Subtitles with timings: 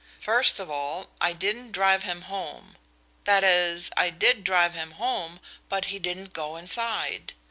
[0.19, 2.75] First of all, I didn't drive him home.
[3.25, 5.39] That is, I did drive him home,
[5.69, 7.33] but he didn't go inside.